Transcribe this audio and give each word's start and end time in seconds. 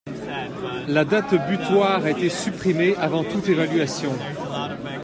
La 0.87 1.05
date 1.05 1.35
butoir 1.47 2.03
a 2.03 2.09
été 2.09 2.27
supprimée 2.29 2.95
avant 2.95 3.23
toute 3.23 3.47
évaluation. 3.49 4.11